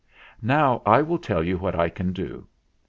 [0.41, 2.47] Now I will tell you what I can do.